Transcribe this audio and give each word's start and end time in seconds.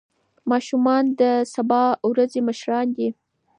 ماشومان 0.51 1.03
د 1.21 1.23
سبا 1.53 1.83
ورځې 2.09 2.39
مشران 2.47 2.87
دي. 2.97 3.09